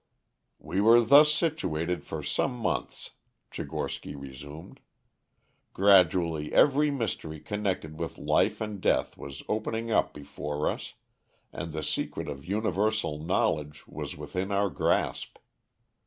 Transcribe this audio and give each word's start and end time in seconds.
"We 0.57 0.81
were 0.81 0.99
thus 1.01 1.31
situated 1.31 2.03
for 2.03 2.23
some 2.23 2.57
months," 2.57 3.11
Tchigorsky 3.51 4.19
resumed. 4.19 4.79
"Gradually 5.75 6.51
every 6.51 6.89
mystery 6.89 7.39
connected 7.39 7.99
with 7.99 8.17
life 8.17 8.61
and 8.61 8.81
death 8.81 9.15
was 9.15 9.43
opening 9.47 9.91
up 9.91 10.11
before 10.11 10.67
us, 10.71 10.95
and 11.53 11.71
the 11.71 11.83
secret 11.83 12.27
of 12.27 12.43
universal 12.47 13.19
knowledge 13.19 13.85
was 13.85 14.17
within 14.17 14.51
our 14.51 14.71
grasp. 14.71 15.37